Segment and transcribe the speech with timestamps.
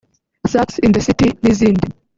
[0.51, 1.87] Sax in the City n’izindi